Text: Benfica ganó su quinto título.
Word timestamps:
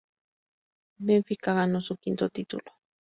Benfica 0.97 1.53
ganó 1.53 1.79
su 1.79 1.95
quinto 1.97 2.27
título. 2.31 2.63